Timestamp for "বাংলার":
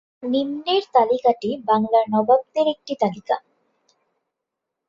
1.65-2.05